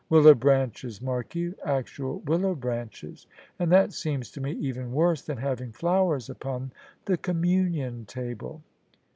Willow 0.09 0.33
branches, 0.33 0.99
mark 0.99 1.35
you: 1.35 1.53
actual 1.63 2.21
willow 2.21 2.55
branches: 2.55 3.27
and 3.59 3.71
that 3.71 3.93
seems 3.93 4.31
to 4.31 4.41
me 4.41 4.53
even 4.53 4.93
worse 4.93 5.21
than 5.21 5.37
having 5.37 5.71
flowers 5.71 6.27
upon 6.27 6.71
the 7.05 7.17
Communion 7.17 8.05
Table. 8.05 8.63